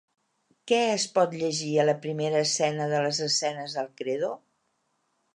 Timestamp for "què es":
0.69-1.03